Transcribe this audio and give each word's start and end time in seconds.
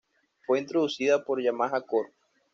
Fue 0.47 0.57
introducida 0.57 1.23
por 1.23 1.43
Yamaha 1.43 1.79
Corp. 1.81 2.11